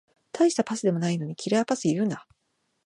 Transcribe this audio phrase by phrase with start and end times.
[0.31, 2.25] たいしたパスでもないのにキラーパス言うな